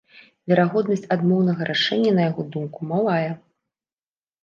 Верагоднасць 0.53 1.05
адмоўнага 1.17 1.69
рашэння, 1.73 2.11
на 2.19 2.27
яго 2.29 2.49
думку, 2.59 2.79
малая. 2.97 3.31